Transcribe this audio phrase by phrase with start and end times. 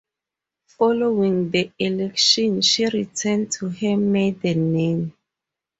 [0.65, 5.13] Following the election she returned to her maiden name.